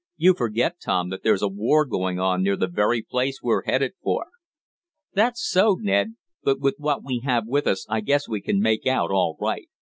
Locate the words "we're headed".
3.43-3.93